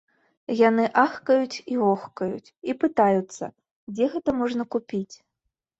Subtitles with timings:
[0.61, 3.53] Яны ахкаюць і вохкаюць і пытаюцца,
[3.95, 5.09] дзе гэта можна купіць.